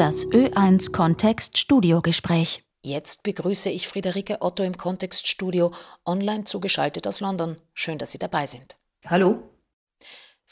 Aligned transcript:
Das 0.00 0.26
Ö1 0.28 0.92
Kontext 0.92 1.58
Studiogespräch. 1.58 2.64
Jetzt 2.82 3.22
begrüße 3.22 3.68
ich 3.68 3.86
Friederike 3.86 4.38
Otto 4.40 4.62
im 4.62 4.78
Kontextstudio, 4.78 5.72
online 6.06 6.44
zugeschaltet 6.44 7.06
aus 7.06 7.20
London. 7.20 7.58
Schön, 7.74 7.98
dass 7.98 8.12
Sie 8.12 8.18
dabei 8.18 8.46
sind. 8.46 8.78
Hallo. 9.06 9.42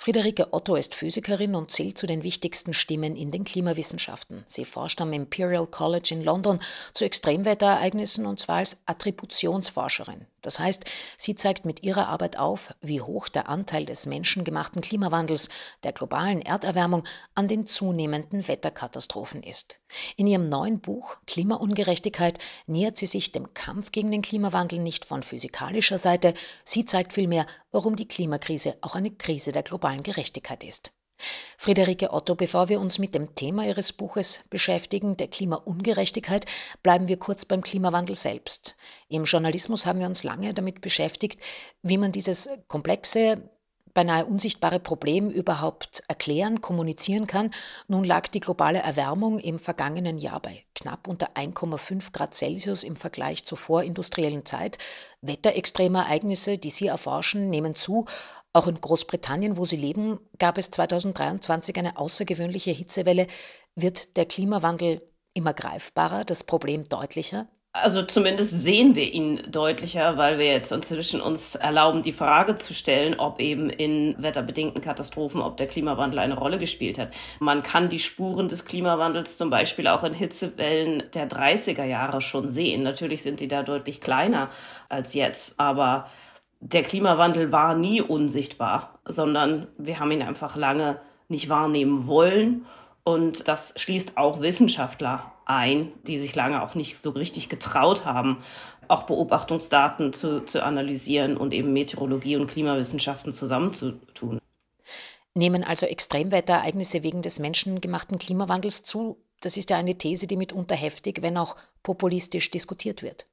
Friederike 0.00 0.52
Otto 0.52 0.76
ist 0.76 0.94
Physikerin 0.94 1.56
und 1.56 1.72
zählt 1.72 1.98
zu 1.98 2.06
den 2.06 2.22
wichtigsten 2.22 2.72
Stimmen 2.72 3.16
in 3.16 3.32
den 3.32 3.42
Klimawissenschaften. 3.42 4.44
Sie 4.46 4.64
forscht 4.64 5.00
am 5.00 5.12
Imperial 5.12 5.66
College 5.66 6.10
in 6.12 6.22
London 6.22 6.60
zu 6.92 7.04
Extremwetterereignissen 7.04 8.24
und 8.24 8.38
zwar 8.38 8.58
als 8.58 8.76
Attributionsforscherin. 8.86 10.26
Das 10.40 10.60
heißt, 10.60 10.84
sie 11.16 11.34
zeigt 11.34 11.64
mit 11.64 11.82
ihrer 11.82 12.06
Arbeit 12.06 12.38
auf, 12.38 12.72
wie 12.80 13.00
hoch 13.00 13.28
der 13.28 13.48
Anteil 13.48 13.86
des 13.86 14.06
menschengemachten 14.06 14.82
Klimawandels, 14.82 15.48
der 15.82 15.92
globalen 15.92 16.42
Erderwärmung 16.42 17.02
an 17.34 17.48
den 17.48 17.66
zunehmenden 17.66 18.46
Wetterkatastrophen 18.46 19.42
ist. 19.42 19.80
In 20.16 20.28
ihrem 20.28 20.48
neuen 20.48 20.78
Buch 20.78 21.16
Klimaungerechtigkeit 21.26 22.38
nähert 22.66 22.96
sie 22.96 23.06
sich 23.06 23.32
dem 23.32 23.52
Kampf 23.52 23.90
gegen 23.90 24.12
den 24.12 24.22
Klimawandel 24.22 24.78
nicht 24.78 25.04
von 25.04 25.24
physikalischer 25.24 25.98
Seite, 25.98 26.34
sie 26.64 26.84
zeigt 26.84 27.14
vielmehr, 27.14 27.46
warum 27.70 27.96
die 27.96 28.08
Klimakrise 28.08 28.76
auch 28.80 28.94
eine 28.94 29.10
Krise 29.10 29.52
der 29.52 29.62
globalen 29.62 30.02
Gerechtigkeit 30.02 30.64
ist. 30.64 30.92
Friederike 31.56 32.12
Otto, 32.12 32.36
bevor 32.36 32.68
wir 32.68 32.80
uns 32.80 32.98
mit 32.98 33.14
dem 33.14 33.34
Thema 33.34 33.66
Ihres 33.66 33.92
Buches 33.92 34.44
beschäftigen, 34.50 35.16
der 35.16 35.28
Klimaungerechtigkeit, 35.28 36.46
bleiben 36.82 37.08
wir 37.08 37.18
kurz 37.18 37.44
beim 37.44 37.62
Klimawandel 37.62 38.14
selbst. 38.14 38.76
Im 39.08 39.24
Journalismus 39.24 39.84
haben 39.84 39.98
wir 39.98 40.06
uns 40.06 40.22
lange 40.22 40.54
damit 40.54 40.80
beschäftigt, 40.80 41.40
wie 41.82 41.98
man 41.98 42.12
dieses 42.12 42.48
komplexe, 42.68 43.50
beinahe 43.98 44.26
unsichtbare 44.26 44.78
Problem 44.78 45.28
überhaupt 45.28 46.04
erklären, 46.06 46.60
kommunizieren 46.60 47.26
kann. 47.26 47.50
Nun 47.88 48.04
lag 48.04 48.28
die 48.28 48.38
globale 48.38 48.78
Erwärmung 48.78 49.40
im 49.40 49.58
vergangenen 49.58 50.18
Jahr 50.18 50.38
bei 50.38 50.62
knapp 50.76 51.08
unter 51.08 51.30
1,5 51.34 52.12
Grad 52.12 52.32
Celsius 52.32 52.84
im 52.84 52.94
Vergleich 52.94 53.44
zur 53.44 53.58
vorindustriellen 53.58 54.46
Zeit. 54.46 54.78
Wetterextremereignisse, 55.22 56.58
die 56.58 56.70
Sie 56.70 56.86
erforschen, 56.86 57.50
nehmen 57.50 57.74
zu. 57.74 58.04
Auch 58.52 58.68
in 58.68 58.80
Großbritannien, 58.80 59.56
wo 59.56 59.66
Sie 59.66 59.74
leben, 59.74 60.20
gab 60.38 60.58
es 60.58 60.70
2023 60.70 61.76
eine 61.76 61.98
außergewöhnliche 61.98 62.70
Hitzewelle. 62.70 63.26
Wird 63.74 64.16
der 64.16 64.26
Klimawandel 64.26 65.02
immer 65.34 65.54
greifbarer, 65.54 66.24
das 66.24 66.44
Problem 66.44 66.88
deutlicher? 66.88 67.48
Also 67.74 68.02
zumindest 68.02 68.60
sehen 68.60 68.96
wir 68.96 69.12
ihn 69.12 69.42
deutlicher, 69.50 70.16
weil 70.16 70.38
wir 70.38 70.46
jetzt 70.46 70.72
inzwischen 70.72 71.20
uns 71.20 71.54
erlauben, 71.54 72.02
die 72.02 72.12
Frage 72.12 72.56
zu 72.56 72.72
stellen, 72.72 73.20
ob 73.20 73.40
eben 73.40 73.68
in 73.68 74.16
wetterbedingten 74.18 74.80
Katastrophen, 74.80 75.42
ob 75.42 75.58
der 75.58 75.66
Klimawandel 75.66 76.18
eine 76.18 76.38
Rolle 76.38 76.58
gespielt 76.58 76.98
hat. 76.98 77.14
Man 77.40 77.62
kann 77.62 77.90
die 77.90 77.98
Spuren 77.98 78.48
des 78.48 78.64
Klimawandels 78.64 79.36
zum 79.36 79.50
Beispiel 79.50 79.86
auch 79.86 80.02
in 80.02 80.14
Hitzewellen 80.14 81.04
der 81.14 81.28
30er 81.28 81.84
Jahre 81.84 82.20
schon 82.22 82.48
sehen. 82.48 82.82
Natürlich 82.82 83.22
sind 83.22 83.38
die 83.38 83.48
da 83.48 83.62
deutlich 83.62 84.00
kleiner 84.00 84.48
als 84.88 85.12
jetzt, 85.12 85.60
aber 85.60 86.08
der 86.60 86.82
Klimawandel 86.82 87.52
war 87.52 87.74
nie 87.74 88.00
unsichtbar, 88.00 88.98
sondern 89.04 89.68
wir 89.76 90.00
haben 90.00 90.10
ihn 90.10 90.22
einfach 90.22 90.56
lange 90.56 91.00
nicht 91.28 91.48
wahrnehmen 91.50 92.06
wollen. 92.06 92.66
Und 93.04 93.46
das 93.46 93.74
schließt 93.76 94.16
auch 94.16 94.40
Wissenschaftler 94.40 95.32
ein, 95.48 95.92
die 96.04 96.18
sich 96.18 96.34
lange 96.34 96.62
auch 96.62 96.74
nicht 96.74 97.02
so 97.02 97.10
richtig 97.10 97.48
getraut 97.48 98.04
haben, 98.04 98.44
auch 98.86 99.04
Beobachtungsdaten 99.04 100.12
zu, 100.12 100.44
zu 100.44 100.62
analysieren 100.62 101.36
und 101.36 101.52
eben 101.52 101.72
Meteorologie 101.72 102.36
und 102.36 102.46
Klimawissenschaften 102.46 103.32
zusammenzutun. 103.32 104.38
Nehmen 105.34 105.64
also 105.64 105.86
Extremwetterereignisse 105.86 107.02
wegen 107.02 107.22
des 107.22 107.38
menschengemachten 107.38 108.18
Klimawandels 108.18 108.82
zu? 108.82 109.18
Das 109.40 109.56
ist 109.56 109.70
ja 109.70 109.76
eine 109.76 109.96
These, 109.96 110.26
die 110.26 110.36
mitunter 110.36 110.74
heftig, 110.74 111.22
wenn 111.22 111.36
auch 111.36 111.56
populistisch 111.82 112.50
diskutiert 112.50 113.02
wird. 113.02 113.26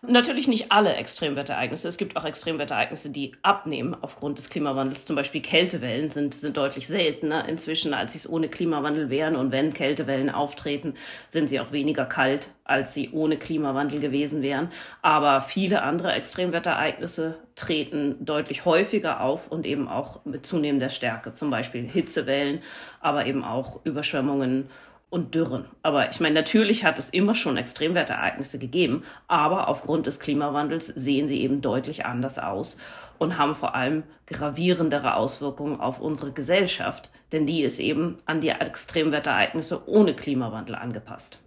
Natürlich 0.00 0.46
nicht 0.46 0.70
alle 0.70 0.94
Extremwetterereignisse. 0.94 1.88
Es 1.88 1.98
gibt 1.98 2.16
auch 2.16 2.24
Extremwetterereignisse, 2.24 3.10
die 3.10 3.32
abnehmen 3.42 3.96
aufgrund 4.00 4.38
des 4.38 4.48
Klimawandels. 4.48 5.06
Zum 5.06 5.16
Beispiel 5.16 5.42
Kältewellen 5.42 6.08
sind, 6.08 6.34
sind 6.34 6.56
deutlich 6.56 6.86
seltener 6.86 7.48
inzwischen, 7.48 7.92
als 7.94 8.12
sie 8.12 8.18
es 8.18 8.30
ohne 8.30 8.48
Klimawandel 8.48 9.10
wären. 9.10 9.34
Und 9.34 9.50
wenn 9.50 9.74
Kältewellen 9.74 10.30
auftreten, 10.30 10.94
sind 11.30 11.48
sie 11.48 11.58
auch 11.58 11.72
weniger 11.72 12.04
kalt, 12.04 12.50
als 12.62 12.94
sie 12.94 13.10
ohne 13.10 13.38
Klimawandel 13.38 13.98
gewesen 13.98 14.40
wären. 14.40 14.70
Aber 15.02 15.40
viele 15.40 15.82
andere 15.82 16.12
Extremwetterereignisse 16.12 17.36
treten 17.56 18.24
deutlich 18.24 18.64
häufiger 18.64 19.20
auf 19.20 19.48
und 19.48 19.66
eben 19.66 19.88
auch 19.88 20.24
mit 20.24 20.46
zunehmender 20.46 20.90
Stärke. 20.90 21.32
Zum 21.32 21.50
Beispiel 21.50 21.82
Hitzewellen, 21.82 22.62
aber 23.00 23.26
eben 23.26 23.42
auch 23.42 23.84
Überschwemmungen 23.84 24.70
und 25.10 25.34
Dürren. 25.34 25.66
Aber 25.82 26.10
ich 26.10 26.20
meine, 26.20 26.34
natürlich 26.34 26.84
hat 26.84 26.98
es 26.98 27.10
immer 27.10 27.34
schon 27.34 27.56
Extremwetterereignisse 27.56 28.58
gegeben, 28.58 29.04
aber 29.26 29.68
aufgrund 29.68 30.06
des 30.06 30.20
Klimawandels 30.20 30.86
sehen 30.86 31.28
sie 31.28 31.40
eben 31.40 31.60
deutlich 31.60 32.04
anders 32.04 32.38
aus 32.38 32.76
und 33.18 33.38
haben 33.38 33.54
vor 33.54 33.74
allem 33.74 34.04
gravierendere 34.26 35.14
Auswirkungen 35.14 35.80
auf 35.80 36.00
unsere 36.00 36.32
Gesellschaft, 36.32 37.10
denn 37.32 37.46
die 37.46 37.62
ist 37.62 37.78
eben 37.78 38.18
an 38.26 38.40
die 38.40 38.50
Extremwetterereignisse 38.50 39.88
ohne 39.88 40.14
Klimawandel 40.14 40.74
angepasst. 40.74 41.38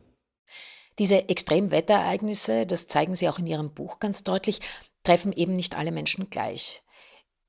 Diese 0.99 1.29
Extremwetterereignisse, 1.29 2.65
das 2.65 2.87
zeigen 2.87 3.15
Sie 3.15 3.29
auch 3.29 3.39
in 3.39 3.47
Ihrem 3.47 3.73
Buch 3.73 3.99
ganz 3.99 4.23
deutlich, 4.23 4.59
treffen 5.03 5.31
eben 5.33 5.55
nicht 5.55 5.77
alle 5.77 5.91
Menschen 5.91 6.29
gleich. 6.29 6.83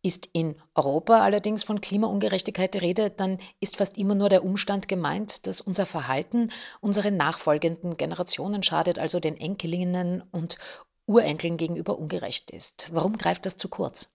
Ist 0.04 0.28
in 0.32 0.56
Europa 0.74 1.20
allerdings 1.20 1.62
von 1.62 1.80
Klimaungerechtigkeit 1.80 2.74
die 2.74 2.78
Rede, 2.78 3.10
dann 3.10 3.38
ist 3.60 3.76
fast 3.76 3.96
immer 3.96 4.16
nur 4.16 4.28
der 4.28 4.44
Umstand 4.44 4.88
gemeint, 4.88 5.46
dass 5.46 5.60
unser 5.60 5.86
Verhalten 5.86 6.50
unseren 6.80 7.16
nachfolgenden 7.16 7.96
Generationen 7.96 8.64
schadet, 8.64 8.98
also 8.98 9.20
den 9.20 9.36
Enkelinnen 9.38 10.24
und 10.32 10.58
Urenkeln 11.06 11.56
gegenüber 11.56 11.98
ungerecht 11.98 12.50
ist. 12.50 12.88
Warum 12.92 13.16
greift 13.16 13.46
das 13.46 13.56
zu 13.56 13.68
kurz? 13.68 14.12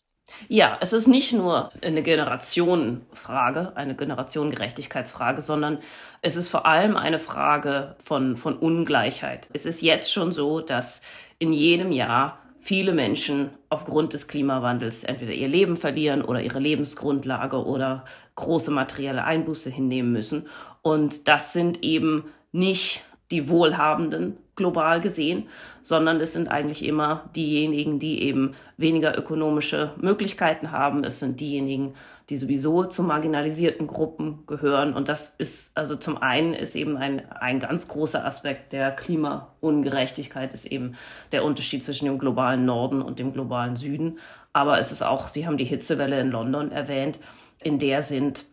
Ja, 0.49 0.77
es 0.81 0.93
ist 0.93 1.07
nicht 1.07 1.31
nur 1.31 1.71
eine 1.81 2.03
Generationenfrage, 2.03 3.71
eine 3.75 3.95
Generationengerechtigkeitsfrage, 3.95 5.41
sondern 5.41 5.79
es 6.21 6.35
ist 6.35 6.49
vor 6.49 6.65
allem 6.65 6.97
eine 6.97 7.19
Frage 7.19 7.95
von, 7.99 8.35
von 8.35 8.57
Ungleichheit. 8.57 9.49
Es 9.53 9.65
ist 9.65 9.81
jetzt 9.81 10.11
schon 10.11 10.31
so, 10.33 10.59
dass 10.59 11.01
in 11.39 11.53
jedem 11.53 11.91
Jahr 11.91 12.39
viele 12.61 12.93
Menschen 12.93 13.51
aufgrund 13.69 14.13
des 14.13 14.27
Klimawandels 14.27 15.03
entweder 15.03 15.33
ihr 15.33 15.47
Leben 15.47 15.75
verlieren 15.75 16.21
oder 16.21 16.41
ihre 16.41 16.59
Lebensgrundlage 16.59 17.63
oder 17.63 18.05
große 18.35 18.71
materielle 18.71 19.23
Einbuße 19.23 19.69
hinnehmen 19.69 20.11
müssen. 20.11 20.47
Und 20.81 21.27
das 21.27 21.53
sind 21.53 21.83
eben 21.83 22.25
nicht 22.51 23.03
die 23.31 23.49
Wohlhabenden 23.49 24.37
global 24.55 25.01
gesehen, 25.01 25.47
sondern 25.81 26.19
es 26.19 26.33
sind 26.33 26.47
eigentlich 26.47 26.83
immer 26.83 27.29
diejenigen, 27.35 27.99
die 27.99 28.21
eben 28.23 28.53
weniger 28.77 29.17
ökonomische 29.17 29.93
Möglichkeiten 29.97 30.71
haben. 30.71 31.03
Es 31.03 31.19
sind 31.19 31.39
diejenigen, 31.39 31.93
die 32.29 32.37
sowieso 32.37 32.83
zu 32.83 33.03
marginalisierten 33.03 33.87
Gruppen 33.87 34.45
gehören. 34.47 34.93
Und 34.93 35.07
das 35.07 35.33
ist, 35.37 35.75
also 35.77 35.95
zum 35.95 36.17
einen 36.17 36.53
ist 36.53 36.75
eben 36.75 36.97
ein, 36.97 37.29
ein 37.31 37.59
ganz 37.59 37.87
großer 37.87 38.25
Aspekt 38.25 38.73
der 38.73 38.91
Klimaungerechtigkeit, 38.91 40.53
ist 40.53 40.65
eben 40.65 40.95
der 41.31 41.45
Unterschied 41.45 41.83
zwischen 41.83 42.05
dem 42.05 42.19
globalen 42.19 42.65
Norden 42.65 43.01
und 43.01 43.19
dem 43.19 43.31
globalen 43.31 43.77
Süden. 43.77 44.19
Aber 44.51 44.77
es 44.77 44.91
ist 44.91 45.03
auch, 45.03 45.29
Sie 45.29 45.47
haben 45.47 45.57
die 45.57 45.65
Hitzewelle 45.65 46.19
in 46.19 46.31
London 46.31 46.71
erwähnt, 46.71 47.19
in 47.59 47.79
der 47.79 48.01
sind 48.01 48.45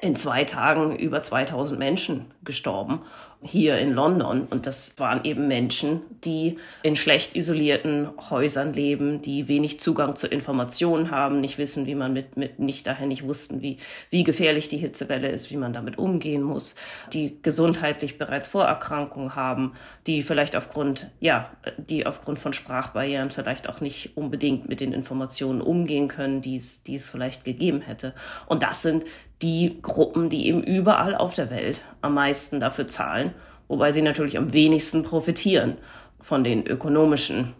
in 0.00 0.16
zwei 0.16 0.44
Tagen 0.44 0.96
über 0.96 1.22
2000 1.22 1.78
Menschen 1.78 2.32
gestorben 2.42 3.02
hier 3.42 3.78
in 3.78 3.92
London. 3.92 4.46
Und 4.50 4.66
das 4.66 4.98
waren 4.98 5.24
eben 5.24 5.48
Menschen, 5.48 6.02
die 6.24 6.58
in 6.82 6.94
schlecht 6.94 7.34
isolierten 7.34 8.08
Häusern 8.28 8.74
leben, 8.74 9.22
die 9.22 9.48
wenig 9.48 9.80
Zugang 9.80 10.14
zu 10.16 10.26
Informationen 10.26 11.10
haben, 11.10 11.40
nicht 11.40 11.56
wissen, 11.56 11.86
wie 11.86 11.94
man 11.94 12.12
mit, 12.12 12.36
mit 12.36 12.58
nicht 12.58 12.86
daher 12.86 13.06
nicht 13.06 13.26
wussten, 13.26 13.62
wie, 13.62 13.78
wie 14.10 14.24
gefährlich 14.24 14.68
die 14.68 14.76
Hitzewelle 14.76 15.28
ist, 15.28 15.50
wie 15.50 15.56
man 15.56 15.72
damit 15.72 15.96
umgehen 15.96 16.42
muss, 16.42 16.74
die 17.12 17.38
gesundheitlich 17.42 18.18
bereits 18.18 18.48
Vorerkrankungen 18.48 19.34
haben, 19.34 19.72
die 20.06 20.22
vielleicht 20.22 20.54
aufgrund, 20.54 21.10
ja, 21.20 21.50
die 21.78 22.06
aufgrund 22.06 22.38
von 22.38 22.52
Sprachbarrieren 22.52 23.30
vielleicht 23.30 23.68
auch 23.68 23.80
nicht 23.80 24.16
unbedingt 24.16 24.68
mit 24.68 24.80
den 24.80 24.92
Informationen 24.92 25.62
umgehen 25.62 26.08
können, 26.08 26.42
die 26.42 26.56
es, 26.56 26.82
die 26.82 26.96
es 26.96 27.08
vielleicht 27.08 27.44
gegeben 27.44 27.80
hätte. 27.80 28.14
Und 28.46 28.62
das 28.62 28.82
sind 28.82 29.04
die 29.42 29.78
Gruppen, 29.80 30.28
die 30.28 30.46
eben 30.46 30.62
überall 30.62 31.14
auf 31.14 31.34
der 31.34 31.50
Welt 31.50 31.82
am 32.02 32.14
meisten 32.14 32.60
dafür 32.60 32.86
zahlen, 32.86 33.34
wobei 33.68 33.92
sie 33.92 34.02
natürlich 34.02 34.38
am 34.38 34.52
wenigsten 34.52 35.02
profitieren 35.02 35.78
von 36.20 36.44
den 36.44 36.66
ökonomischen 36.66 37.54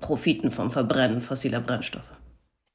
Profiten 0.00 0.50
vom 0.50 0.70
Verbrennen 0.70 1.20
fossiler 1.20 1.60
Brennstoffe. 1.60 2.10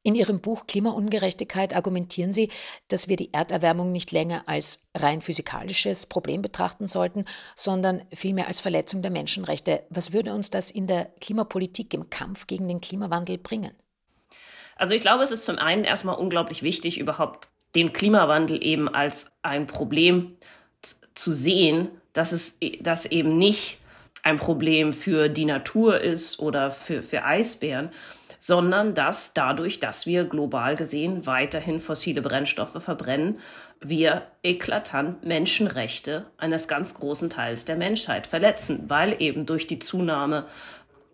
In 0.01 0.15
Ihrem 0.15 0.39
Buch 0.39 0.65
Klimaungerechtigkeit 0.65 1.75
argumentieren 1.75 2.31
Sie, 2.31 2.49
dass 2.87 3.09
wir 3.09 3.17
die 3.17 3.33
Erderwärmung 3.33 3.91
nicht 3.91 4.13
länger 4.13 4.43
als 4.45 4.89
rein 4.95 5.19
physikalisches 5.19 6.05
Problem 6.05 6.41
betrachten 6.41 6.87
sollten, 6.87 7.25
sondern 7.55 8.03
vielmehr 8.13 8.47
als 8.47 8.61
Verletzung 8.61 9.01
der 9.01 9.11
Menschenrechte. 9.11 9.83
Was 9.89 10.13
würde 10.13 10.33
uns 10.33 10.49
das 10.49 10.71
in 10.71 10.87
der 10.87 11.05
Klimapolitik 11.19 11.93
im 11.93 12.09
Kampf 12.09 12.47
gegen 12.47 12.69
den 12.69 12.79
Klimawandel 12.79 13.37
bringen? 13.37 13.73
Also 14.77 14.93
ich 14.93 15.01
glaube, 15.01 15.23
es 15.23 15.31
ist 15.31 15.43
zum 15.43 15.57
einen 15.57 15.83
erstmal 15.83 16.15
unglaublich 16.15 16.63
wichtig, 16.63 16.97
überhaupt 16.97 17.49
den 17.75 17.91
Klimawandel 17.91 18.63
eben 18.63 18.87
als 18.87 19.27
ein 19.41 19.67
Problem 19.67 20.37
zu 21.19 21.31
sehen, 21.31 21.89
dass 22.13 22.31
es 22.31 22.57
das 22.81 23.05
eben 23.05 23.37
nicht 23.37 23.79
ein 24.23 24.37
Problem 24.37 24.93
für 24.93 25.29
die 25.29 25.45
Natur 25.45 26.01
ist 26.01 26.39
oder 26.39 26.71
für, 26.71 27.03
für 27.03 27.23
Eisbären, 27.23 27.89
sondern 28.39 28.93
dass 28.93 29.33
dadurch, 29.33 29.79
dass 29.79 30.05
wir 30.05 30.23
global 30.23 30.75
gesehen 30.75 31.25
weiterhin 31.25 31.79
fossile 31.79 32.21
Brennstoffe 32.21 32.81
verbrennen, 32.81 33.39
wir 33.81 34.23
eklatant 34.43 35.25
Menschenrechte 35.25 36.25
eines 36.37 36.67
ganz 36.67 36.93
großen 36.93 37.29
Teils 37.29 37.65
der 37.65 37.75
Menschheit 37.75 38.27
verletzen, 38.27 38.85
weil 38.87 39.21
eben 39.21 39.45
durch 39.45 39.67
die 39.67 39.79
Zunahme 39.79 40.45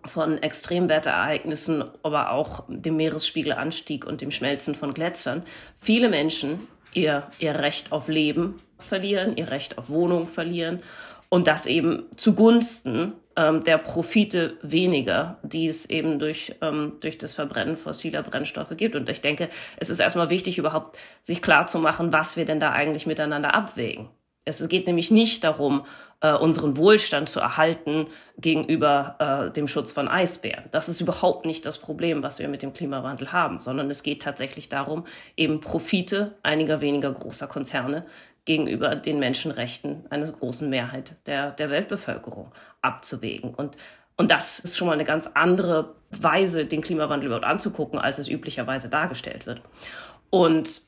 von 0.06 0.38
Extremwetterereignissen, 0.38 1.84
aber 2.04 2.32
auch 2.32 2.66
dem 2.68 2.98
Meeresspiegelanstieg 2.98 4.06
und 4.06 4.22
dem 4.22 4.30
Schmelzen 4.30 4.76
von 4.76 4.94
Gletschern, 4.94 5.44
viele 5.80 6.10
Menschen 6.10 6.68
ihr, 6.94 7.24
ihr 7.40 7.56
Recht 7.56 7.92
auf 7.92 8.08
Leben 8.08 8.62
verlieren, 8.80 9.38
ihr 9.38 9.50
Recht 9.50 9.78
auf 9.78 9.90
Wohnung 9.90 10.28
verlieren 10.28 10.82
und 11.30 11.48
das 11.48 11.66
eben 11.66 12.06
zugunsten 12.16 13.14
ähm, 13.36 13.64
der 13.64 13.78
Profite 13.78 14.58
weniger, 14.62 15.38
die 15.44 15.68
es 15.68 15.90
eben 15.90 16.20
durch, 16.20 16.56
ähm, 16.62 16.94
durch 17.02 17.18
das 17.18 17.34
Verbrennen 17.34 17.78
fossiler 17.78 18.24
Brennstoffe 18.24 18.76
gibt. 18.78 18.96
Und 18.96 19.10
ich 19.10 19.22
denke, 19.22 19.50
es 19.78 19.90
ist 19.90 20.00
erstmal 20.00 20.30
wichtig, 20.30 20.58
überhaupt 20.58 20.98
sich 21.24 21.42
klar 21.42 21.68
zu 21.68 21.80
machen, 21.80 22.14
was 22.14 22.38
wir 22.38 22.46
denn 22.46 22.60
da 22.60 22.72
eigentlich 22.72 23.06
miteinander 23.06 23.54
abwägen. 23.54 24.10
Es 24.48 24.66
geht 24.68 24.86
nämlich 24.86 25.10
nicht 25.10 25.44
darum, 25.44 25.86
äh, 26.22 26.32
unseren 26.34 26.78
Wohlstand 26.78 27.28
zu 27.28 27.40
erhalten 27.40 28.08
gegenüber 28.38 29.50
äh, 29.50 29.52
dem 29.52 29.68
Schutz 29.68 29.92
von 29.92 30.08
Eisbären. 30.08 30.66
Das 30.72 30.88
ist 30.88 31.02
überhaupt 31.02 31.46
nicht 31.46 31.66
das 31.66 31.80
Problem, 31.80 32.22
was 32.22 32.38
wir 32.40 32.48
mit 32.48 32.62
dem 32.62 32.72
Klimawandel 32.72 33.32
haben, 33.32 33.60
sondern 33.60 33.90
es 33.90 34.04
geht 34.04 34.22
tatsächlich 34.22 34.70
darum, 34.70 35.06
eben 35.36 35.62
Profite 35.62 36.36
einiger 36.44 36.80
weniger 36.80 37.12
großer 37.12 37.48
Konzerne 37.48 38.06
gegenüber 38.46 38.96
den 38.96 39.20
Menschenrechten 39.20 40.06
einer 40.10 40.32
großen 40.32 40.70
Mehrheit 40.70 41.16
der, 41.26 41.52
der 41.52 41.70
Weltbevölkerung 41.70 42.52
abzuwägen. 42.82 43.54
Und, 43.54 43.76
und 44.18 44.32
das 44.32 44.60
ist 44.60 44.78
schon 44.78 44.88
mal 44.88 44.94
eine 44.94 45.04
ganz 45.04 45.28
andere 45.34 45.96
Weise, 46.12 46.66
den 46.66 46.82
Klimawandel 46.82 47.28
überhaupt 47.28 47.46
anzugucken, 47.46 48.00
als 48.00 48.20
es 48.20 48.30
üblicherweise 48.30 48.88
dargestellt 48.90 49.46
wird. 49.46 49.62
Und 50.30 50.84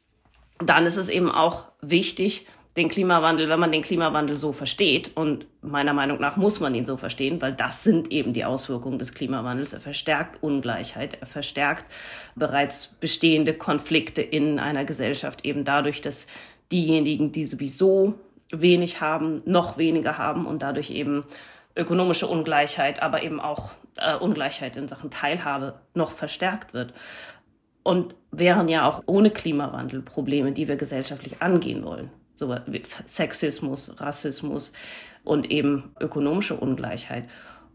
dann 0.60 0.86
ist 0.86 0.98
es 0.98 1.10
eben 1.10 1.32
auch 1.32 1.66
wichtig, 1.82 2.48
den 2.78 2.90
Klimawandel, 2.90 3.50
wenn 3.50 3.60
man 3.60 3.72
den 3.72 3.82
Klimawandel 3.82 4.38
so 4.38 4.54
versteht, 4.54 5.12
und 5.16 5.48
meiner 5.62 5.94
Meinung 5.94 6.22
nach 6.22 6.38
muss 6.38 6.60
man 6.60 6.76
ihn 6.76 6.86
so 6.86 6.96
verstehen, 6.96 7.42
weil 7.42 7.54
das 7.54 7.84
sind 7.84 8.12
eben 8.12 8.34
die 8.34 8.46
Auswirkungen 8.46 9.00
des 9.00 9.14
Klimawandels. 9.14 9.74
Er 9.74 9.80
verstärkt 9.80 10.44
Ungleichheit, 10.44 11.18
er 11.20 11.26
verstärkt 11.26 11.86
bereits 12.36 12.96
bestehende 13.00 13.56
Konflikte 13.56 14.22
in 14.22 14.60
einer 14.60 14.86
Gesellschaft 14.86 15.44
eben 15.44 15.64
dadurch, 15.64 16.02
dass 16.02 16.28
diejenigen, 16.72 17.32
die 17.32 17.46
sowieso 17.46 18.16
wenig 18.52 19.02
haben, 19.02 19.42
noch 19.46 19.78
weniger 19.78 20.18
haben 20.18 20.46
und 20.46 20.62
dadurch 20.62 20.90
eben 20.90 21.26
ökonomische 21.76 22.28
Ungleichheit, 22.28 23.02
aber 23.02 23.24
eben 23.24 23.40
auch 23.40 23.72
äh, 23.98 24.16
Ungleichheit 24.16 24.76
in 24.78 24.88
Sachen 24.88 25.10
Teilhabe 25.10 25.80
noch 25.94 26.12
verstärkt 26.12 26.74
wird. 26.74 26.94
Und 27.84 28.16
wären 28.32 28.68
ja 28.68 28.88
auch 28.88 29.04
ohne 29.06 29.32
Klimawandel 29.32 30.02
Probleme, 30.02 30.52
die 30.52 30.68
wir 30.68 30.76
gesellschaftlich 30.76 31.42
angehen 31.42 31.86
wollen. 31.86 32.10
So 32.36 32.54
wie 32.68 32.84
Sexismus, 33.06 34.00
Rassismus 34.00 34.74
und 35.24 35.50
eben 35.50 35.96
ökonomische 36.00 36.56
Ungleichheit. 36.56 37.26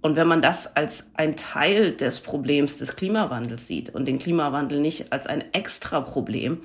Und 0.03 0.17
wenn 0.17 0.27
man 0.27 0.43
das 0.43 0.77
als 0.77 1.11
ein 1.15 1.37
Teil 1.37 1.93
des 1.93 2.21
Problems 2.21 2.77
des 2.77 2.97
Klimawandels 2.97 3.67
sieht 3.67 3.95
und 3.95 4.07
den 4.07 4.19
Klimawandel 4.19 4.81
nicht 4.81 5.13
als 5.13 5.27
ein 5.27 5.45
extra 5.55 6.01
Problem, 6.01 6.63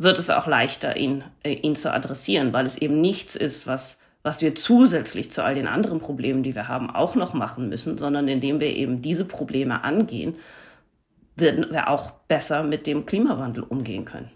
wird 0.00 0.18
es 0.18 0.30
auch 0.30 0.46
leichter, 0.46 0.96
ihn, 0.96 1.24
äh, 1.42 1.52
ihn 1.52 1.76
zu 1.76 1.92
adressieren, 1.92 2.54
weil 2.54 2.64
es 2.64 2.78
eben 2.78 3.00
nichts 3.02 3.36
ist, 3.36 3.66
was, 3.66 3.98
was 4.22 4.40
wir 4.40 4.54
zusätzlich 4.54 5.30
zu 5.30 5.44
all 5.44 5.54
den 5.54 5.68
anderen 5.68 5.98
Problemen, 5.98 6.42
die 6.42 6.54
wir 6.54 6.68
haben, 6.68 6.90
auch 6.90 7.14
noch 7.14 7.34
machen 7.34 7.68
müssen, 7.68 7.98
sondern 7.98 8.26
indem 8.26 8.60
wir 8.60 8.74
eben 8.74 9.02
diese 9.02 9.26
Probleme 9.26 9.84
angehen, 9.84 10.38
werden 11.36 11.66
wir 11.70 11.88
auch 11.88 12.12
besser 12.28 12.62
mit 12.62 12.86
dem 12.86 13.04
Klimawandel 13.04 13.62
umgehen 13.62 14.06
können. 14.06 14.30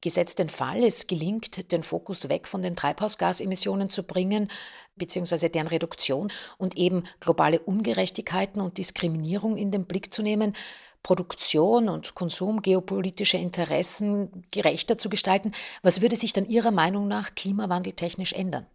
Gesetzt 0.00 0.40
den 0.40 0.48
Fall, 0.48 0.82
es 0.82 1.06
gelingt, 1.06 1.70
den 1.70 1.84
Fokus 1.84 2.28
weg 2.28 2.48
von 2.48 2.62
den 2.64 2.74
Treibhausgasemissionen 2.74 3.90
zu 3.90 4.02
bringen, 4.02 4.48
beziehungsweise 4.96 5.50
deren 5.50 5.68
Reduktion 5.68 6.32
und 6.58 6.76
eben 6.76 7.04
globale 7.20 7.60
Ungerechtigkeiten 7.60 8.60
und 8.60 8.78
Diskriminierung 8.78 9.56
in 9.56 9.70
den 9.70 9.84
Blick 9.84 10.12
zu 10.12 10.22
nehmen, 10.22 10.54
Produktion 11.02 11.88
und 11.88 12.14
Konsum 12.14 12.62
geopolitische 12.62 13.36
Interessen 13.36 14.44
gerechter 14.52 14.98
zu 14.98 15.08
gestalten. 15.08 15.52
Was 15.82 16.00
würde 16.00 16.16
sich 16.16 16.32
dann 16.32 16.48
Ihrer 16.48 16.70
Meinung 16.70 17.08
nach 17.08 17.34
klimawandeltechnisch 17.34 18.32
ändern? 18.32 18.66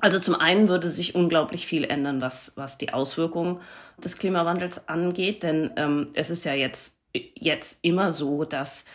Also 0.00 0.18
zum 0.18 0.34
einen 0.34 0.68
würde 0.68 0.90
sich 0.90 1.14
unglaublich 1.14 1.66
viel 1.66 1.84
ändern, 1.84 2.22
was, 2.22 2.52
was 2.56 2.78
die 2.78 2.92
Auswirkungen 2.92 3.60
des 4.02 4.16
Klimawandels 4.16 4.88
angeht, 4.88 5.42
denn 5.42 5.70
ähm, 5.76 6.08
es 6.14 6.30
ist 6.30 6.44
ja 6.44 6.54
jetzt, 6.54 6.96
jetzt 7.12 7.80
immer 7.82 8.10
so, 8.10 8.44
dass 8.44 8.86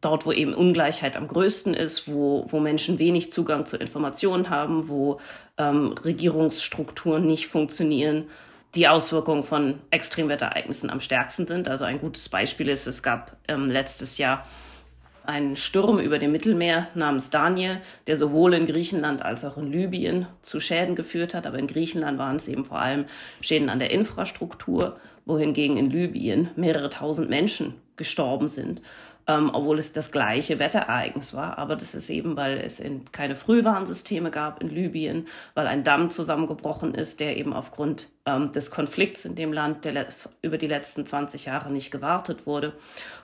dort, 0.00 0.24
wo 0.24 0.32
eben 0.32 0.54
Ungleichheit 0.54 1.16
am 1.16 1.26
größten 1.26 1.74
ist, 1.74 2.06
wo, 2.06 2.44
wo 2.48 2.60
Menschen 2.60 2.98
wenig 2.98 3.32
Zugang 3.32 3.66
zu 3.66 3.76
Informationen 3.76 4.50
haben, 4.50 4.88
wo 4.88 5.18
ähm, 5.58 5.92
Regierungsstrukturen 5.92 7.26
nicht 7.26 7.48
funktionieren, 7.48 8.28
die 8.74 8.88
Auswirkungen 8.88 9.42
von 9.42 9.80
Extremwetterereignissen 9.90 10.90
am 10.90 11.00
stärksten 11.00 11.46
sind. 11.46 11.68
Also 11.68 11.84
ein 11.84 12.00
gutes 12.00 12.28
Beispiel 12.28 12.68
ist, 12.68 12.86
es 12.86 13.02
gab 13.02 13.36
ähm, 13.48 13.70
letztes 13.70 14.18
Jahr 14.18 14.46
einen 15.24 15.56
Sturm 15.56 15.98
über 16.00 16.18
dem 16.18 16.32
Mittelmeer 16.32 16.88
namens 16.94 17.30
Daniel, 17.30 17.80
der 18.06 18.16
sowohl 18.16 18.54
in 18.54 18.66
Griechenland 18.66 19.22
als 19.22 19.44
auch 19.44 19.56
in 19.56 19.70
Libyen 19.70 20.26
zu 20.42 20.58
Schäden 20.58 20.96
geführt 20.96 21.34
hat. 21.34 21.46
Aber 21.46 21.58
in 21.58 21.66
Griechenland 21.66 22.18
waren 22.18 22.36
es 22.36 22.48
eben 22.48 22.64
vor 22.64 22.80
allem 22.80 23.04
Schäden 23.40 23.68
an 23.68 23.78
der 23.78 23.90
Infrastruktur, 23.90 24.98
wohingegen 25.24 25.76
in 25.76 25.86
Libyen 25.86 26.50
mehrere 26.56 26.90
tausend 26.90 27.30
Menschen 27.30 27.74
gestorben 27.96 28.48
sind 28.48 28.82
ähm, 29.26 29.50
obwohl 29.52 29.78
es 29.78 29.92
das 29.92 30.10
gleiche 30.10 30.58
Wetterereignis 30.58 31.34
war. 31.34 31.58
Aber 31.58 31.76
das 31.76 31.94
ist 31.94 32.10
eben, 32.10 32.36
weil 32.36 32.58
es 32.58 32.80
in 32.80 33.10
keine 33.12 33.36
Frühwarnsysteme 33.36 34.30
gab 34.30 34.60
in 34.60 34.68
Libyen, 34.68 35.28
weil 35.54 35.66
ein 35.66 35.84
Damm 35.84 36.10
zusammengebrochen 36.10 36.94
ist, 36.94 37.20
der 37.20 37.36
eben 37.36 37.52
aufgrund 37.52 38.08
ähm, 38.26 38.52
des 38.52 38.70
Konflikts 38.70 39.24
in 39.24 39.34
dem 39.34 39.52
Land 39.52 39.84
der 39.84 40.06
über 40.42 40.58
die 40.58 40.66
letzten 40.66 41.06
20 41.06 41.44
Jahre 41.44 41.70
nicht 41.70 41.90
gewartet 41.90 42.46
wurde. 42.46 42.72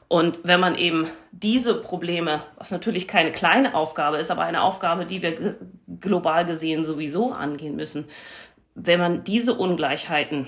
Und 0.06 0.40
wenn 0.44 0.60
man 0.60 0.74
eben 0.74 1.06
diese 1.32 1.74
Probleme, 1.74 2.42
was 2.56 2.70
natürlich 2.70 3.06
keine 3.08 3.32
kleine 3.32 3.74
Aufgabe 3.74 4.16
ist, 4.16 4.30
aber 4.30 4.42
eine 4.42 4.62
Aufgabe, 4.62 5.04
die 5.04 5.20
wir 5.20 5.56
global 6.00 6.46
gesehen 6.46 6.84
sowieso 6.84 7.32
angehen 7.32 7.76
müssen, 7.76 8.06
wenn 8.74 9.00
man 9.00 9.24
diese 9.24 9.54
Ungleichheiten 9.54 10.46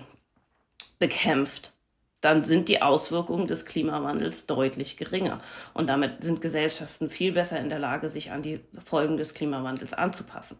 bekämpft, 0.98 1.72
dann 2.20 2.44
sind 2.44 2.68
die 2.68 2.82
Auswirkungen 2.82 3.46
des 3.46 3.64
Klimawandels 3.64 4.46
deutlich 4.46 4.96
geringer. 4.96 5.40
Und 5.72 5.88
damit 5.88 6.22
sind 6.22 6.40
Gesellschaften 6.40 7.08
viel 7.08 7.32
besser 7.32 7.58
in 7.58 7.70
der 7.70 7.78
Lage, 7.78 8.08
sich 8.08 8.30
an 8.30 8.42
die 8.42 8.60
Folgen 8.84 9.16
des 9.16 9.34
Klimawandels 9.34 9.94
anzupassen. 9.94 10.58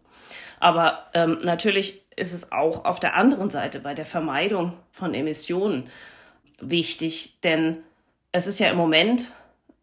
Aber 0.59 1.07
ähm, 1.13 1.37
natürlich 1.43 2.03
ist 2.15 2.33
es 2.33 2.51
auch 2.51 2.85
auf 2.85 2.99
der 2.99 3.15
anderen 3.15 3.49
Seite 3.49 3.79
bei 3.79 3.93
der 3.93 4.05
Vermeidung 4.05 4.73
von 4.91 5.13
Emissionen 5.13 5.89
wichtig, 6.59 7.37
denn 7.43 7.77
es 8.31 8.47
ist 8.47 8.59
ja 8.59 8.69
im 8.69 8.77
Moment 8.77 9.31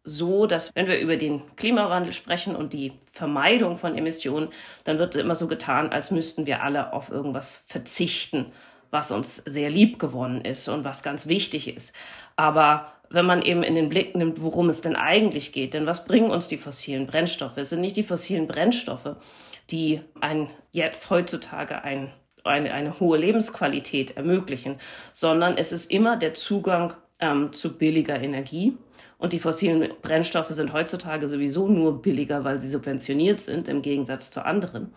so, 0.05 0.47
dass 0.47 0.75
wenn 0.75 0.87
wir 0.87 0.99
über 1.01 1.17
den 1.17 1.43
Klimawandel 1.57 2.13
sprechen 2.13 2.57
und 2.57 2.73
die 2.73 2.93
Vermeidung 3.13 3.77
von 3.77 3.97
Emissionen, 3.97 4.49
dann 4.85 4.99
wird 4.99 5.15
immer 5.17 5.35
so 5.35 5.49
getan, 5.49 5.91
als 5.91 6.11
müssten 6.11 6.47
wir 6.47 6.63
alle 6.63 6.93
auf 6.93 7.11
irgendwas 7.11 7.65
verzichten 7.67 8.53
was 8.91 9.11
uns 9.11 9.37
sehr 9.47 9.71
lieb 9.71 9.99
gewonnen 9.99 10.41
ist 10.43 10.69
und 10.69 10.85
was 10.85 11.03
ganz 11.03 11.27
wichtig 11.27 11.75
ist. 11.75 11.93
Aber 12.37 12.93
wenn 13.11 13.27
man 13.27 13.43
eben 13.43 13.63
in 13.63 13.75
den 13.75 13.89
Blick 13.89 14.15
nimmt, 14.15 14.43
worum 14.43 14.69
es 14.69 14.83
denn 14.83 14.97
eigentlich 14.97 15.53
geht, 15.53 15.75
denn 15.75 15.87
was 15.87 16.05
bringen 16.05 16.31
uns 16.31 16.49
die 16.49 16.59
fossilen 16.59 17.07
Brennstoffe? 17.07 17.57
Es 17.57 17.71
sind 17.71 17.81
nicht 17.81 17.97
die 17.97 18.03
fossilen 18.03 18.47
Brennstoffe, 18.47 19.17
die 19.71 20.01
ein 20.21 20.51
jetzt 20.73 21.11
heutzutage 21.11 21.83
ein, 21.83 22.13
eine, 22.45 22.73
eine 22.73 23.01
hohe 23.01 23.19
Lebensqualität 23.19 24.17
ermöglichen, 24.17 24.77
sondern 25.13 25.57
es 25.57 25.73
ist 25.73 25.91
immer 25.91 26.17
der 26.17 26.35
Zugang 26.35 26.95
ähm, 27.21 27.53
zu 27.53 27.77
billiger 27.77 28.21
Energie. 28.21 28.77
Und 29.17 29.33
die 29.33 29.41
fossilen 29.41 29.93
Brennstoffe 30.01 30.51
sind 30.51 30.73
heutzutage 30.73 31.29
sowieso 31.29 31.67
nur 31.67 32.01
billiger, 32.01 32.45
weil 32.45 32.61
sie 32.61 32.69
subventioniert 32.69 33.41
sind, 33.41 33.67
im 33.67 33.83
Gegensatz 33.83 34.31
zu 34.31 34.45
anderen. 34.45 34.93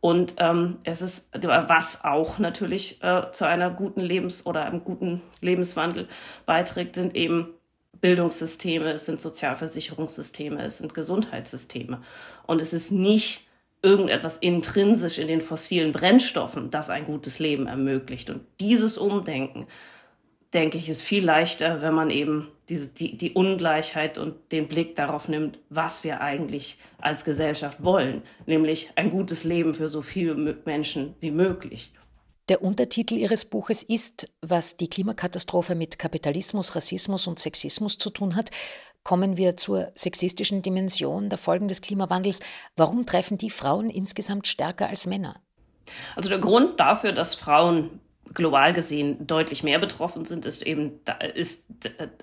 Und 0.00 0.34
ähm, 0.38 0.78
es 0.84 1.02
ist, 1.02 1.28
was 1.32 2.04
auch 2.04 2.38
natürlich 2.38 3.02
äh, 3.02 3.30
zu 3.32 3.44
einer 3.46 3.70
guten 3.70 4.00
Lebens- 4.00 4.46
oder 4.46 4.64
einem 4.64 4.84
guten 4.84 5.22
Lebenswandel 5.40 6.08
beiträgt, 6.46 6.94
sind 6.94 7.16
eben 7.16 7.54
Bildungssysteme, 8.00 8.92
es 8.92 9.06
sind 9.06 9.20
Sozialversicherungssysteme, 9.20 10.62
es 10.62 10.78
sind 10.78 10.94
Gesundheitssysteme. 10.94 12.00
Und 12.46 12.62
es 12.62 12.72
ist 12.72 12.92
nicht 12.92 13.48
irgendetwas 13.82 14.38
intrinsisch 14.38 15.18
in 15.18 15.28
den 15.28 15.40
fossilen 15.40 15.92
Brennstoffen, 15.92 16.70
das 16.70 16.90
ein 16.90 17.04
gutes 17.04 17.38
Leben 17.38 17.66
ermöglicht. 17.66 18.30
Und 18.30 18.42
dieses 18.60 18.98
Umdenken 18.98 19.66
denke 20.54 20.78
ich, 20.78 20.88
ist 20.88 21.02
viel 21.02 21.24
leichter, 21.24 21.82
wenn 21.82 21.94
man 21.94 22.10
eben 22.10 22.48
diese, 22.68 22.88
die, 22.88 23.16
die 23.16 23.32
Ungleichheit 23.32 24.18
und 24.18 24.52
den 24.52 24.68
Blick 24.68 24.96
darauf 24.96 25.28
nimmt, 25.28 25.58
was 25.68 26.04
wir 26.04 26.20
eigentlich 26.20 26.78
als 26.98 27.24
Gesellschaft 27.24 27.82
wollen, 27.82 28.22
nämlich 28.46 28.90
ein 28.96 29.10
gutes 29.10 29.44
Leben 29.44 29.74
für 29.74 29.88
so 29.88 30.02
viele 30.02 30.34
Menschen 30.64 31.14
wie 31.20 31.30
möglich. 31.30 31.92
Der 32.48 32.62
Untertitel 32.62 33.14
Ihres 33.14 33.44
Buches 33.44 33.82
ist, 33.82 34.32
was 34.40 34.78
die 34.78 34.88
Klimakatastrophe 34.88 35.74
mit 35.74 35.98
Kapitalismus, 35.98 36.74
Rassismus 36.74 37.26
und 37.26 37.38
Sexismus 37.38 37.98
zu 37.98 38.08
tun 38.08 38.36
hat. 38.36 38.50
Kommen 39.04 39.36
wir 39.36 39.58
zur 39.58 39.92
sexistischen 39.94 40.62
Dimension 40.62 41.28
der 41.28 41.38
Folgen 41.38 41.68
des 41.68 41.82
Klimawandels. 41.82 42.40
Warum 42.74 43.04
treffen 43.04 43.36
die 43.36 43.50
Frauen 43.50 43.90
insgesamt 43.90 44.46
stärker 44.46 44.88
als 44.88 45.06
Männer? 45.06 45.42
Also 46.16 46.30
der 46.30 46.38
Grund 46.38 46.80
dafür, 46.80 47.12
dass 47.12 47.34
Frauen 47.34 48.00
global 48.34 48.72
gesehen 48.72 49.26
deutlich 49.26 49.62
mehr 49.62 49.78
betroffen 49.78 50.24
sind, 50.24 50.44
ist 50.44 50.66
eben 50.66 51.00
ist 51.34 51.66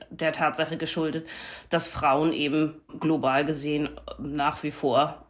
der 0.09 0.31
Tatsache 0.31 0.77
geschuldet, 0.77 1.27
dass 1.69 1.87
Frauen 1.87 2.33
eben 2.33 2.81
global 2.99 3.45
gesehen 3.45 3.89
nach 4.19 4.63
wie 4.63 4.71
vor 4.71 5.25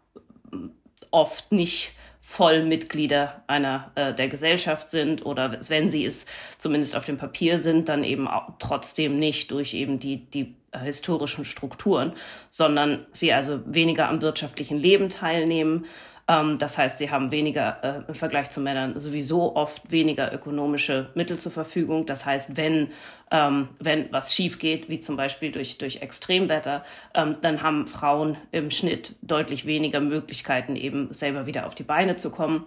oft 1.12 1.52
nicht 1.52 1.92
Vollmitglieder 2.20 3.44
einer 3.46 3.92
äh, 3.94 4.12
der 4.14 4.28
Gesellschaft 4.28 4.90
sind 4.90 5.24
oder 5.26 5.60
wenn 5.68 5.92
sie 5.92 6.06
es 6.06 6.26
zumindest 6.58 6.96
auf 6.96 7.06
dem 7.06 7.18
Papier 7.18 7.60
sind, 7.60 7.88
dann 7.88 8.04
eben 8.04 8.28
auch 8.28 8.54
trotzdem 8.58 9.20
nicht 9.20 9.52
durch 9.52 9.76
eben 9.76 10.00
die, 10.00 10.26
die 10.26 10.56
historischen 10.84 11.46
Strukturen, 11.46 12.14
sondern 12.50 13.06
sie 13.12 13.32
also 13.32 13.62
weniger 13.66 14.10
am 14.10 14.22
wirtschaftlichen 14.22 14.78
Leben 14.78 15.10
teilnehmen, 15.10 15.86
ähm, 16.28 16.58
das 16.58 16.78
heißt, 16.78 16.98
sie 16.98 17.12
haben 17.12 17.32
weniger 17.32 17.78
äh, 17.84 18.02
im 18.08 18.16
Vergleich 18.16 18.50
zu 18.50 18.60
Männern 18.60 19.00
sowieso 19.00 19.56
oft 19.56 19.92
weniger 19.92 20.34
ökonomische 20.34 21.10
Mittel 21.14 21.38
zur 21.38 21.52
Verfügung. 21.52 22.06
Das 22.08 22.26
heißt, 22.26 22.58
wenn, 22.58 22.90
ähm, 23.30 23.70
wenn 23.80 24.12
was 24.12 24.34
schief 24.34 24.58
geht, 24.58 24.90
wie 24.90 25.00
zum 25.00 25.18
Beispiel 25.18 25.52
durch, 25.52 25.78
durch 25.78 25.98
Extremwetter, 26.02 26.84
ähm, 27.14 27.38
dann 27.42 27.62
haben 27.62 27.86
Frauen 27.86 28.38
im 28.52 28.72
Schnitt 28.72 29.16
deutlich 29.22 29.68
weniger 29.68 30.00
Möglichkeiten, 30.00 30.76
eben 30.76 31.14
selber 31.14 31.46
wieder 31.46 31.68
auf 31.68 31.76
die 31.76 31.84
Beine 31.84 32.16
zu 32.16 32.32
kommen. 32.32 32.66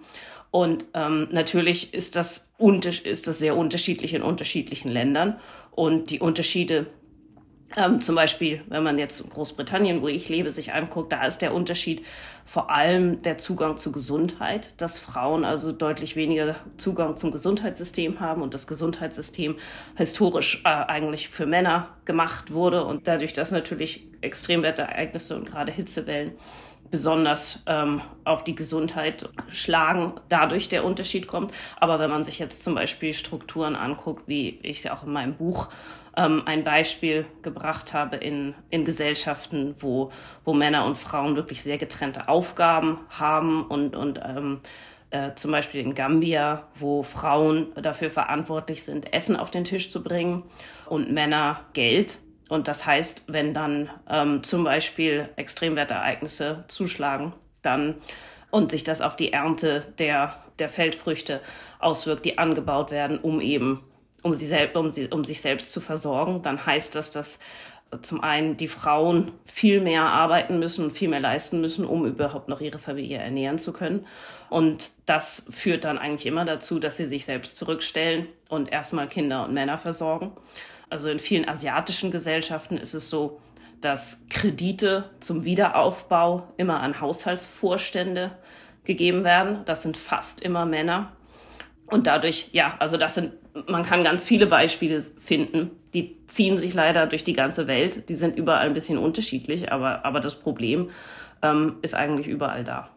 Und 0.50 0.86
ähm, 0.94 1.28
natürlich 1.30 1.92
ist 1.92 2.16
das, 2.16 2.52
ist 3.04 3.26
das 3.26 3.38
sehr 3.38 3.56
unterschiedlich 3.56 4.14
in 4.14 4.22
unterschiedlichen 4.22 4.88
Ländern. 4.88 5.38
Und 5.72 6.10
die 6.10 6.20
Unterschiede 6.20 6.86
ähm, 7.76 8.00
zum 8.00 8.14
Beispiel, 8.14 8.62
wenn 8.68 8.82
man 8.82 8.98
jetzt 8.98 9.28
Großbritannien, 9.28 10.00
wo 10.00 10.08
ich 10.08 10.28
lebe, 10.28 10.50
sich 10.50 10.72
anguckt, 10.72 11.12
da 11.12 11.24
ist 11.24 11.42
der 11.42 11.52
Unterschied 11.52 12.04
vor 12.46 12.70
allem 12.70 13.20
der 13.20 13.36
Zugang 13.36 13.76
zu 13.76 13.92
Gesundheit, 13.92 14.80
dass 14.80 14.98
Frauen 14.98 15.44
also 15.44 15.72
deutlich 15.72 16.16
weniger 16.16 16.56
Zugang 16.78 17.18
zum 17.18 17.30
Gesundheitssystem 17.30 18.20
haben 18.20 18.40
und 18.40 18.54
das 18.54 18.66
Gesundheitssystem 18.66 19.56
historisch 19.96 20.62
äh, 20.64 20.68
eigentlich 20.68 21.28
für 21.28 21.44
Männer 21.44 21.90
gemacht 22.06 22.52
wurde 22.52 22.84
und 22.84 23.06
dadurch, 23.06 23.34
dass 23.34 23.50
natürlich 23.50 24.06
Extremwetterereignisse 24.22 25.36
und 25.36 25.44
gerade 25.44 25.70
Hitzewellen 25.70 26.32
besonders 26.90 27.62
ähm, 27.66 28.00
auf 28.24 28.44
die 28.44 28.54
Gesundheit 28.54 29.28
schlagen, 29.48 30.14
dadurch 30.30 30.70
der 30.70 30.86
Unterschied 30.86 31.26
kommt. 31.26 31.52
Aber 31.76 31.98
wenn 31.98 32.08
man 32.08 32.24
sich 32.24 32.38
jetzt 32.38 32.62
zum 32.62 32.74
Beispiel 32.74 33.12
Strukturen 33.12 33.76
anguckt, 33.76 34.22
wie 34.26 34.58
ich 34.62 34.84
ja 34.84 34.96
auch 34.96 35.04
in 35.04 35.12
meinem 35.12 35.34
Buch 35.34 35.68
ähm, 36.18 36.42
ein 36.46 36.64
Beispiel 36.64 37.26
gebracht 37.42 37.94
habe 37.94 38.16
in, 38.16 38.54
in 38.70 38.84
Gesellschaften, 38.84 39.76
wo, 39.78 40.10
wo 40.44 40.52
Männer 40.52 40.84
und 40.84 40.96
Frauen 40.96 41.36
wirklich 41.36 41.62
sehr 41.62 41.78
getrennte 41.78 42.28
Aufgaben 42.28 42.98
haben 43.08 43.64
und, 43.64 43.94
und 43.94 44.20
ähm, 44.24 44.60
äh, 45.10 45.34
zum 45.36 45.52
Beispiel 45.52 45.80
in 45.80 45.94
Gambia, 45.94 46.66
wo 46.74 47.04
Frauen 47.04 47.72
dafür 47.80 48.10
verantwortlich 48.10 48.82
sind, 48.82 49.12
Essen 49.12 49.36
auf 49.36 49.50
den 49.50 49.64
Tisch 49.64 49.90
zu 49.90 50.02
bringen 50.02 50.42
und 50.86 51.12
Männer 51.12 51.60
Geld. 51.72 52.18
Und 52.48 52.66
das 52.66 52.84
heißt, 52.84 53.24
wenn 53.28 53.54
dann 53.54 53.88
ähm, 54.10 54.42
zum 54.42 54.64
Beispiel 54.64 55.28
Extremwetterereignisse 55.36 56.64
zuschlagen, 56.66 57.32
dann 57.62 57.94
und 58.50 58.70
sich 58.70 58.82
das 58.82 59.02
auf 59.02 59.14
die 59.14 59.32
Ernte 59.32 59.92
der, 59.98 60.42
der 60.58 60.70
Feldfrüchte 60.70 61.42
auswirkt, 61.78 62.24
die 62.24 62.38
angebaut 62.38 62.90
werden, 62.90 63.18
um 63.18 63.40
eben 63.40 63.84
um, 64.22 64.34
sie 64.34 64.46
sel 64.46 64.70
um, 64.74 64.90
sie, 64.90 65.08
um 65.08 65.24
sich 65.24 65.40
selbst 65.40 65.72
zu 65.72 65.80
versorgen, 65.80 66.42
dann 66.42 66.64
heißt 66.64 66.94
das, 66.94 67.10
dass 67.10 67.38
zum 68.02 68.22
einen 68.22 68.56
die 68.56 68.68
Frauen 68.68 69.32
viel 69.46 69.80
mehr 69.80 70.02
arbeiten 70.02 70.58
müssen 70.58 70.84
und 70.84 70.90
viel 70.90 71.08
mehr 71.08 71.20
leisten 71.20 71.60
müssen, 71.60 71.86
um 71.86 72.04
überhaupt 72.04 72.48
noch 72.48 72.60
ihre 72.60 72.78
Familie 72.78 73.18
ernähren 73.18 73.58
zu 73.58 73.72
können. 73.72 74.06
Und 74.50 74.92
das 75.06 75.46
führt 75.50 75.84
dann 75.84 75.96
eigentlich 75.96 76.26
immer 76.26 76.44
dazu, 76.44 76.78
dass 76.78 76.98
sie 76.98 77.06
sich 77.06 77.24
selbst 77.24 77.56
zurückstellen 77.56 78.26
und 78.48 78.70
erstmal 78.70 79.06
Kinder 79.06 79.44
und 79.44 79.54
Männer 79.54 79.78
versorgen. 79.78 80.32
Also 80.90 81.08
in 81.08 81.18
vielen 81.18 81.48
asiatischen 81.48 82.10
Gesellschaften 82.10 82.76
ist 82.76 82.94
es 82.94 83.08
so, 83.08 83.40
dass 83.80 84.24
Kredite 84.28 85.10
zum 85.20 85.44
Wiederaufbau 85.44 86.48
immer 86.56 86.80
an 86.80 87.00
Haushaltsvorstände 87.00 88.32
gegeben 88.84 89.24
werden. 89.24 89.62
Das 89.64 89.82
sind 89.82 89.96
fast 89.96 90.42
immer 90.42 90.66
Männer. 90.66 91.12
Und 91.90 92.06
dadurch, 92.06 92.48
ja, 92.52 92.76
also 92.78 92.96
das 92.96 93.14
sind, 93.14 93.32
man 93.66 93.82
kann 93.82 94.04
ganz 94.04 94.24
viele 94.24 94.46
Beispiele 94.46 95.00
finden. 95.00 95.70
Die 95.94 96.16
ziehen 96.26 96.58
sich 96.58 96.74
leider 96.74 97.06
durch 97.06 97.24
die 97.24 97.32
ganze 97.32 97.66
Welt. 97.66 98.08
Die 98.08 98.14
sind 98.14 98.36
überall 98.36 98.66
ein 98.66 98.74
bisschen 98.74 98.98
unterschiedlich, 98.98 99.72
aber, 99.72 100.04
aber 100.04 100.20
das 100.20 100.36
Problem 100.36 100.90
ähm, 101.42 101.78
ist 101.82 101.94
eigentlich 101.94 102.28
überall 102.28 102.62
da. 102.62 102.90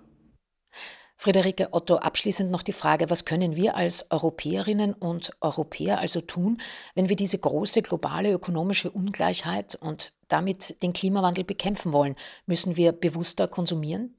Friederike 1.15 1.67
Otto, 1.71 1.97
abschließend 1.97 2.49
noch 2.49 2.63
die 2.63 2.73
Frage, 2.73 3.11
was 3.11 3.25
können 3.25 3.55
wir 3.55 3.75
als 3.75 4.09
Europäerinnen 4.09 4.93
und 4.93 5.31
Europäer 5.39 5.99
also 5.99 6.19
tun, 6.19 6.57
wenn 6.95 7.09
wir 7.09 7.15
diese 7.15 7.37
große 7.37 7.83
globale 7.83 8.31
ökonomische 8.31 8.89
Ungleichheit 8.89 9.75
und 9.75 10.13
damit 10.29 10.81
den 10.81 10.93
Klimawandel 10.93 11.43
bekämpfen 11.43 11.93
wollen? 11.93 12.15
Müssen 12.47 12.75
wir 12.75 12.91
bewusster 12.91 13.47
konsumieren? 13.47 14.15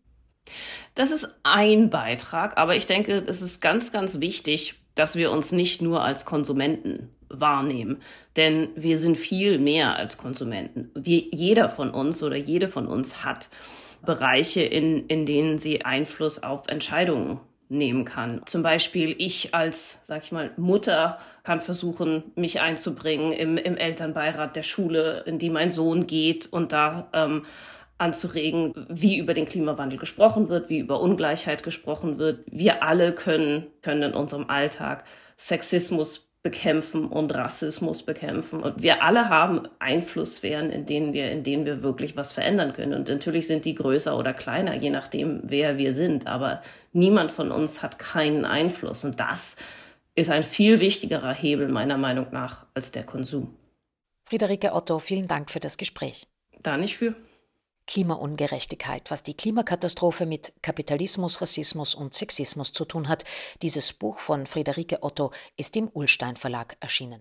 Das 0.95 1.11
ist 1.11 1.41
ein 1.43 1.91
Beitrag, 1.91 2.59
aber 2.59 2.77
ich 2.77 2.87
denke, 2.87 3.25
es 3.27 3.43
ist 3.43 3.61
ganz, 3.61 3.93
ganz 3.93 4.21
wichtig, 4.21 4.75
dass 4.95 5.17
wir 5.17 5.31
uns 5.31 5.53
nicht 5.53 5.81
nur 5.81 6.03
als 6.03 6.25
Konsumenten 6.25 7.09
wahrnehmen, 7.29 8.03
denn 8.37 8.69
wir 8.77 8.99
sind 8.99 9.17
viel 9.17 9.59
mehr 9.59 9.97
als 9.97 10.19
Konsumenten. 10.19 10.91
Wir, 10.95 11.25
jeder 11.33 11.69
von 11.69 11.91
uns 11.91 12.23
oder 12.23 12.37
jede 12.37 12.69
von 12.69 12.87
uns 12.87 13.25
hat 13.25 13.49
Bereiche, 14.05 14.63
in, 14.63 15.07
in 15.07 15.25
denen 15.25 15.59
sie 15.59 15.85
Einfluss 15.85 16.43
auf 16.43 16.69
Entscheidungen 16.69 17.41
nehmen 17.69 18.05
kann. 18.05 18.43
Zum 18.45 18.63
Beispiel 18.63 19.15
ich 19.19 19.55
als, 19.55 19.99
sag 20.03 20.23
ich 20.25 20.33
mal, 20.33 20.51
Mutter 20.59 21.19
kann 21.43 21.61
versuchen, 21.61 22.23
mich 22.35 22.61
einzubringen 22.61 23.33
im, 23.33 23.57
im 23.57 23.77
Elternbeirat 23.77 24.57
der 24.57 24.63
Schule, 24.63 25.23
in 25.27 25.39
die 25.39 25.49
mein 25.49 25.71
Sohn 25.71 26.07
geht 26.07 26.53
und 26.53 26.73
da 26.73 27.09
ähm, 27.15 27.47
anzuregen, 28.03 28.75
wie 28.89 29.19
über 29.19 29.33
den 29.33 29.47
Klimawandel 29.47 29.99
gesprochen 29.99 30.49
wird, 30.49 30.69
wie 30.69 30.81
über 30.81 31.01
Ungleichheit 31.01 31.63
gesprochen 31.63 32.19
wird. 32.19 32.45
Wir 32.51 32.83
alle 32.83 33.15
können, 33.15 33.69
können 33.81 34.03
in 34.03 34.15
unserem 34.15 34.51
Alltag 34.51 35.05
Sexismus 35.37 36.29
bekämpfen 36.43 37.07
und 37.07 37.33
Rassismus 37.33 38.03
bekämpfen. 38.03 38.63
Und 38.63 38.83
wir 38.83 39.03
alle 39.05 39.29
haben 39.29 39.69
Einflusssphären, 39.79 40.71
in 40.71 40.87
denen 40.87 41.13
wir, 41.13 41.31
in 41.31 41.45
denen 41.45 41.65
wir 41.65 41.85
wirklich 41.85 42.17
was 42.17 42.33
verändern 42.33 42.73
können. 42.73 42.95
Und 42.95 43.09
natürlich 43.09 43.47
sind 43.47 43.65
die 43.65 43.77
größer 43.77 44.19
oder 44.19 44.35
kleiner, 44.35 44.75
je 44.75 44.91
nachdem, 44.91 45.41
wer 45.45 45.79
wir 45.79 45.95
sind. 45.95 46.27
Aber 46.27 46.63
niemand 46.93 47.31
von 47.31 47.53
uns 47.53 47.83
hat 47.83 48.01
keinen 48.01 48.45
Einfluss. 48.45 49.05
Und 49.05 49.21
das 49.21 49.57
ist 50.17 50.31
ein 50.31 50.43
viel 50.43 50.81
wichtigerer 50.81 51.33
Hebel 51.33 51.69
meiner 51.69 51.97
Meinung 51.97 52.27
nach 52.33 52.67
als 52.75 52.91
der 52.91 53.05
Konsum. 53.05 53.57
Friederike 54.25 54.73
Otto, 54.73 54.99
vielen 54.99 55.29
Dank 55.29 55.51
für 55.51 55.61
das 55.61 55.77
Gespräch. 55.77 56.27
Da 56.61 56.77
nicht 56.77 56.97
für. 56.97 57.15
Klimaungerechtigkeit, 57.87 59.11
was 59.11 59.23
die 59.23 59.35
Klimakatastrophe 59.35 60.25
mit 60.27 60.53
Kapitalismus, 60.63 61.41
Rassismus 61.41 61.95
und 61.95 62.15
Sexismus 62.15 62.73
zu 62.73 62.85
tun 62.85 63.09
hat. 63.09 63.25
Dieses 63.61 63.93
Buch 63.93 64.19
von 64.19 64.47
Friederike 64.47 65.03
Otto 65.03 65.33
ist 65.57 65.77
im 65.77 65.91
Ullstein 65.93 66.37
Verlag 66.37 66.77
erschienen. 66.81 67.11